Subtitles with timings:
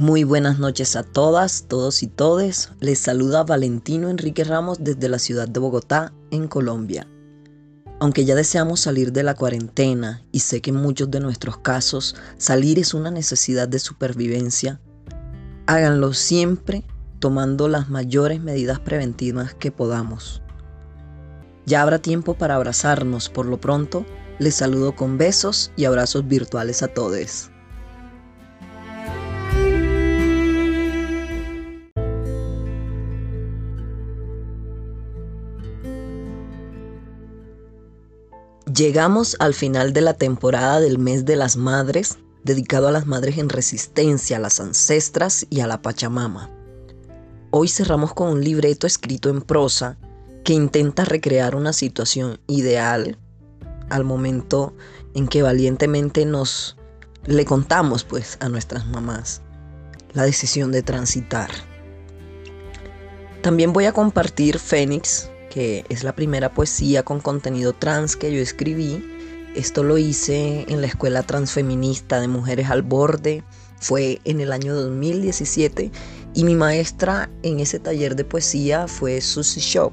[0.00, 2.70] Muy buenas noches a todas, todos y todes.
[2.78, 7.08] Les saluda Valentino Enrique Ramos desde la ciudad de Bogotá, en Colombia.
[7.98, 12.14] Aunque ya deseamos salir de la cuarentena y sé que en muchos de nuestros casos
[12.36, 14.80] salir es una necesidad de supervivencia,
[15.66, 16.84] háganlo siempre
[17.18, 20.42] tomando las mayores medidas preventivas que podamos.
[21.66, 24.06] Ya habrá tiempo para abrazarnos, por lo pronto
[24.38, 27.50] les saludo con besos y abrazos virtuales a todos.
[38.78, 43.36] Llegamos al final de la temporada del mes de las madres, dedicado a las madres
[43.38, 46.48] en resistencia, a las ancestras y a la Pachamama.
[47.50, 49.98] Hoy cerramos con un libreto escrito en prosa
[50.44, 53.18] que intenta recrear una situación ideal
[53.90, 54.76] al momento
[55.12, 56.76] en que valientemente nos
[57.26, 59.42] le contamos pues a nuestras mamás
[60.12, 61.50] la decisión de transitar.
[63.42, 68.40] También voy a compartir Fénix, que es la primera poesía con contenido trans que yo
[68.40, 69.04] escribí.
[69.54, 73.42] Esto lo hice en la Escuela Transfeminista de Mujeres al Borde.
[73.80, 75.90] Fue en el año 2017
[76.34, 79.92] y mi maestra en ese taller de poesía fue Susie Shop.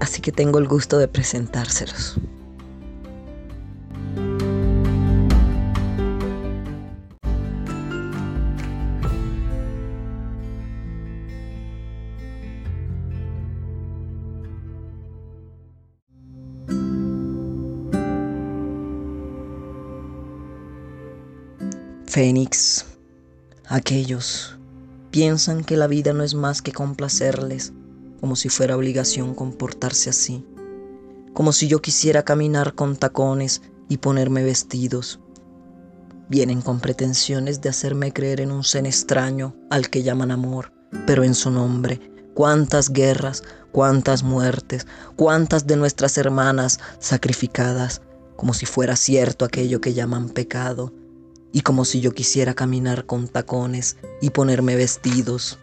[0.00, 2.18] Así que tengo el gusto de presentárselos.
[22.18, 22.84] Fénix,
[23.68, 24.58] aquellos
[25.12, 27.72] piensan que la vida no es más que complacerles,
[28.18, 30.44] como si fuera obligación comportarse así,
[31.32, 35.20] como si yo quisiera caminar con tacones y ponerme vestidos.
[36.28, 40.72] Vienen con pretensiones de hacerme creer en un ser extraño al que llaman amor,
[41.06, 42.00] pero en su nombre,
[42.34, 48.02] cuántas guerras, cuántas muertes, cuántas de nuestras hermanas sacrificadas,
[48.34, 50.92] como si fuera cierto aquello que llaman pecado
[51.52, 55.58] y como si yo quisiera caminar con tacones y ponerme vestidos,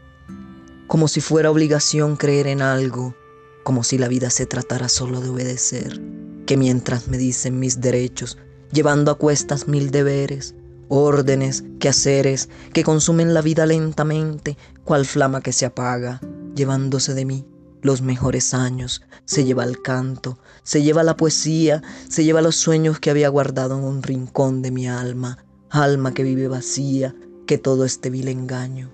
[0.88, 3.16] como si fuera obligación creer en algo,
[3.64, 6.02] como si la vida se tratara solo de obedecer,
[6.46, 8.38] que mientras me dicen mis derechos,
[8.72, 10.56] llevando a cuestas mil deberes,
[10.88, 16.22] órdenes, quehaceres que consumen la vida lentamente, cual flama que se apaga,
[16.56, 17.48] llevándose de mí
[17.86, 23.00] los mejores años, se lleva el canto, se lleva la poesía, se lleva los sueños
[23.00, 25.45] que había guardado en un rincón de mi alma,
[25.76, 27.16] alma que vive vacía,
[27.46, 28.92] que todo este vil engaño.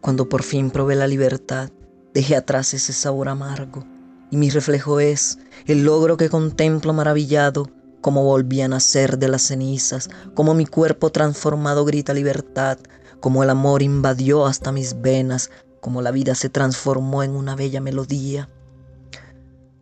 [0.00, 1.70] Cuando por fin probé la libertad,
[2.12, 3.84] dejé atrás ese sabor amargo,
[4.30, 7.70] y mi reflejo es el logro que contemplo maravillado,
[8.00, 12.78] como volví a nacer de las cenizas, como mi cuerpo transformado grita libertad,
[13.20, 17.80] como el amor invadió hasta mis venas, como la vida se transformó en una bella
[17.80, 18.50] melodía,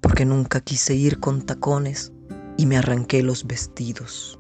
[0.01, 2.13] porque nunca quise ir con tacones
[2.57, 4.39] y me arranqué los vestidos.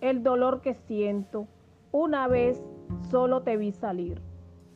[0.00, 1.46] El dolor que siento.
[1.92, 2.62] Una vez
[3.10, 4.20] solo te vi salir.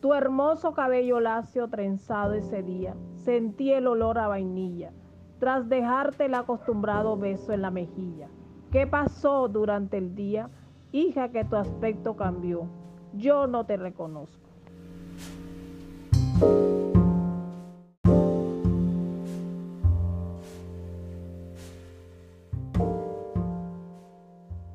[0.00, 2.96] Tu hermoso cabello lacio trenzado ese día.
[3.14, 4.90] Sentí el olor a vainilla,
[5.38, 8.28] tras dejarte el acostumbrado beso en la mejilla.
[8.72, 10.50] ¿Qué pasó durante el día?
[10.90, 12.66] Hija, que tu aspecto cambió.
[13.14, 14.48] Yo no te reconozco.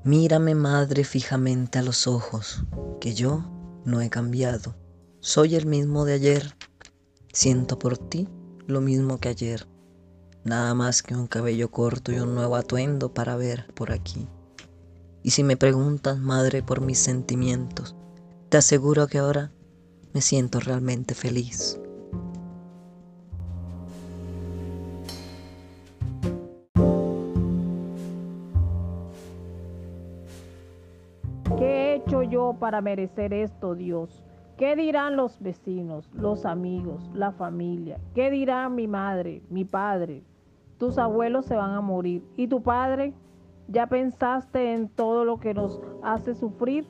[0.08, 2.64] Mírame, madre, fijamente a los ojos,
[3.02, 3.44] que yo
[3.84, 4.74] no he cambiado.
[5.20, 6.56] Soy el mismo de ayer.
[7.34, 8.30] Siento por ti
[8.68, 9.68] lo mismo que ayer.
[10.46, 14.30] Nada más que un cabello corto y un nuevo atuendo para ver por aquí.
[15.24, 17.94] Y si me preguntas, madre, por mis sentimientos,
[18.48, 19.52] te aseguro que ahora
[20.14, 21.82] me siento realmente feliz.
[32.58, 34.24] Para merecer esto, Dios?
[34.58, 38.00] ¿Qué dirán los vecinos, los amigos, la familia?
[38.16, 40.24] ¿Qué dirá mi madre, mi padre?
[40.80, 42.24] Tus abuelos se van a morir.
[42.36, 43.14] ¿Y tu padre?
[43.68, 46.88] ¿Ya pensaste en todo lo que nos hace sufrir?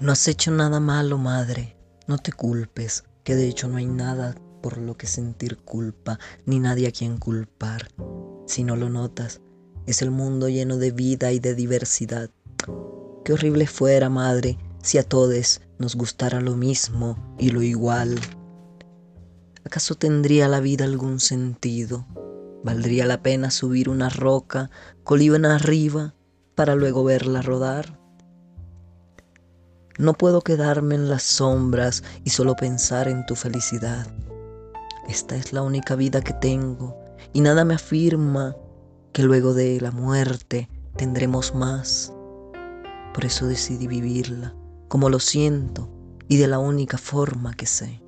[0.00, 1.76] No has hecho nada malo, madre.
[2.06, 3.04] No te culpes.
[3.24, 4.34] que de hecho no hay nada
[4.64, 7.90] por lo que sentir culpa, ni nadie a quien culpar.
[8.46, 9.42] Si no lo notas,
[9.84, 12.30] es el mundo lleno de vida y de diversidad.
[13.26, 18.18] Qué horrible fuera, madre, si a todos nos gustara lo mismo y lo igual.
[19.66, 22.06] ¿Acaso tendría la vida algún sentido?
[22.62, 24.70] ¿Valdría la pena subir una roca
[25.02, 26.14] colina arriba
[26.54, 28.00] para luego verla rodar?
[29.98, 34.06] No puedo quedarme en las sombras y solo pensar en tu felicidad.
[35.08, 36.96] Esta es la única vida que tengo
[37.32, 38.56] y nada me afirma
[39.12, 42.12] que luego de la muerte tendremos más.
[43.12, 44.54] Por eso decidí vivirla
[44.88, 45.88] como lo siento
[46.28, 48.04] y de la única forma que sé.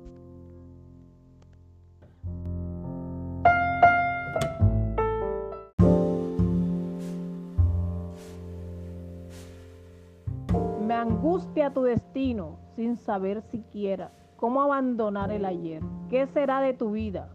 [11.07, 15.83] angustia tu destino sin saber siquiera cómo abandonar el ayer.
[16.09, 17.29] ¿Qué será de tu vida?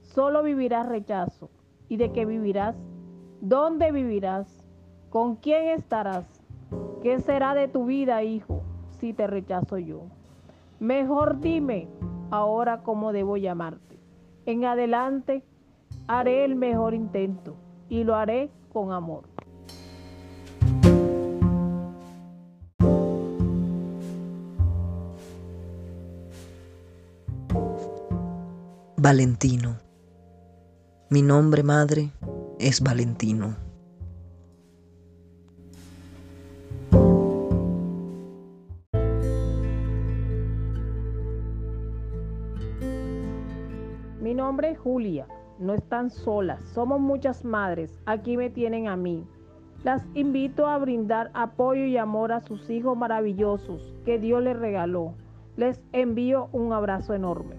[0.00, 1.50] Solo vivirás rechazo.
[1.88, 2.76] ¿Y de qué vivirás?
[3.40, 4.66] ¿Dónde vivirás?
[5.10, 6.26] ¿Con quién estarás?
[7.02, 8.62] ¿Qué será de tu vida, hijo,
[8.98, 10.02] si te rechazo yo?
[10.80, 11.88] Mejor dime
[12.30, 13.98] ahora cómo debo llamarte.
[14.46, 15.44] En adelante
[16.08, 17.56] haré el mejor intento
[17.88, 19.24] y lo haré con amor.
[29.10, 29.78] Valentino.
[31.08, 32.10] Mi nombre, madre,
[32.58, 33.56] es Valentino.
[44.20, 45.26] Mi nombre es Julia.
[45.58, 47.90] No están solas, somos muchas madres.
[48.04, 49.26] Aquí me tienen a mí.
[49.84, 55.14] Las invito a brindar apoyo y amor a sus hijos maravillosos que Dios les regaló.
[55.56, 57.56] Les envío un abrazo enorme.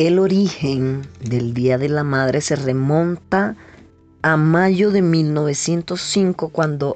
[0.00, 3.54] El origen del Día de la Madre se remonta
[4.22, 6.94] a mayo de 1905 cuando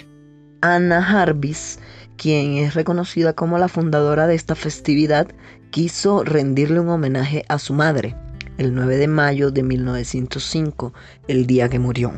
[0.63, 1.81] Anna Jarvis,
[2.17, 5.29] quien es reconocida como la fundadora de esta festividad,
[5.71, 8.17] quiso rendirle un homenaje a su madre,
[8.57, 10.95] el 9 de mayo de 1905,
[11.29, 12.13] el día que murió.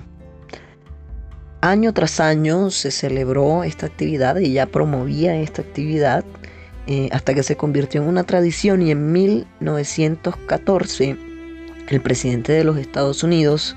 [1.62, 6.24] Año tras año se celebró esta actividad, ella promovía esta actividad
[6.86, 11.16] eh, hasta que se convirtió en una tradición y en 1914
[11.88, 13.76] el presidente de los Estados Unidos,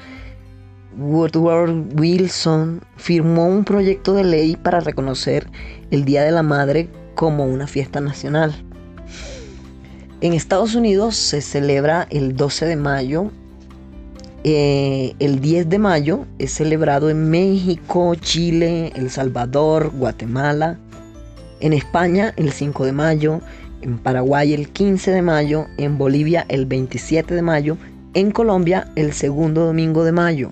[0.98, 5.48] Woodward Wilson, firmó un proyecto de ley para reconocer
[5.92, 8.56] el Día de la Madre como una fiesta nacional.
[10.22, 13.32] En Estados Unidos se celebra el 12 de mayo.
[14.44, 20.80] Eh, el 10 de mayo es celebrado en México, Chile, El Salvador, Guatemala,
[21.62, 23.42] en España el 5 de mayo,
[23.82, 27.78] en Paraguay el 15 de mayo, en Bolivia el 27 de mayo,
[28.14, 30.52] en Colombia el segundo domingo de mayo.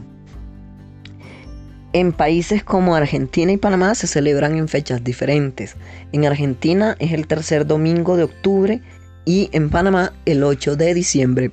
[1.94, 5.76] En países como Argentina y Panamá se celebran en fechas diferentes.
[6.12, 8.82] En Argentina es el tercer domingo de octubre
[9.26, 11.52] y en Panamá el 8 de diciembre.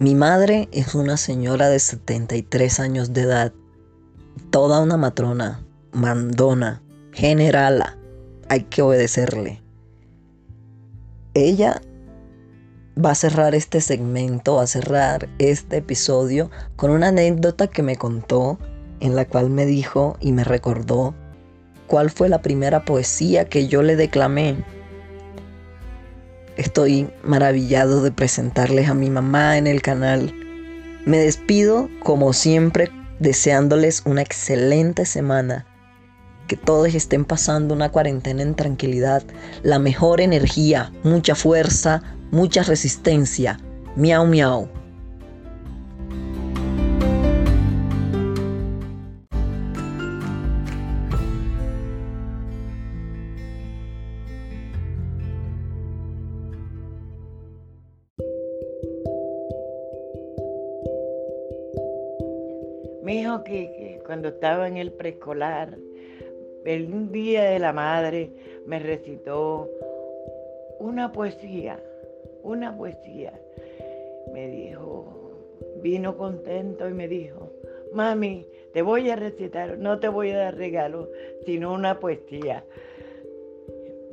[0.00, 3.52] Mi madre es una señora de 73 años de edad,
[4.50, 7.98] toda una matrona, mandona, generala.
[8.48, 9.60] Hay que obedecerle.
[11.34, 11.82] Ella
[13.04, 17.96] va a cerrar este segmento, va a cerrar este episodio con una anécdota que me
[17.96, 18.56] contó,
[19.00, 21.16] en la cual me dijo y me recordó
[21.88, 24.64] cuál fue la primera poesía que yo le declamé
[26.58, 30.34] Estoy maravillado de presentarles a mi mamá en el canal.
[31.06, 35.66] Me despido como siempre deseándoles una excelente semana.
[36.48, 39.22] Que todos estén pasando una cuarentena en tranquilidad,
[39.62, 43.60] la mejor energía, mucha fuerza, mucha resistencia.
[43.94, 44.68] Miau, miau.
[64.08, 65.76] Cuando estaba en el preescolar,
[66.64, 68.30] el día de la madre
[68.64, 69.68] me recitó
[70.78, 71.78] una poesía,
[72.42, 73.38] una poesía.
[74.32, 75.04] me dijo,
[75.82, 77.52] vino contento y me dijo,
[77.92, 81.10] mami, te voy a recitar, no te voy a dar regalo,
[81.44, 82.64] sino una poesía.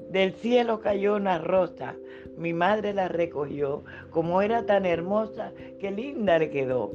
[0.10, 1.96] Del cielo cayó una rosa,
[2.36, 6.92] mi madre la recogió, como era tan hermosa, qué linda le quedó.